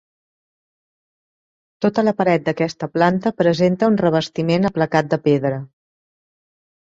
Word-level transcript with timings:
Tota 1.85 2.03
la 2.07 2.13
paret 2.21 2.47
d’aquesta 2.47 2.89
planta 2.95 3.33
presenta 3.41 3.91
un 3.93 3.99
revestiment 4.03 4.65
aplacat 4.71 5.11
de 5.13 5.19
pedra. 5.27 5.61